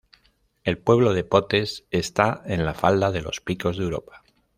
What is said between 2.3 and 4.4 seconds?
en la falda de los Picos de Europa